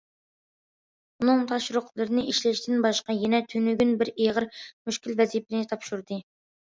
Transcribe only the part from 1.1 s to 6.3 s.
ئۇنىڭ تاپشۇرۇقلىرىنى ئىشلەشتىن باشقا يەنە تۈنۈگۈن بىر ئېغىر مۈشكۈل ۋەزىپىنى تاپشۇردى.